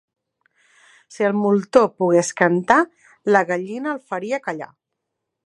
[1.15, 2.79] Si el moltó pogués cantar,
[3.37, 4.73] la gallina el feria callar.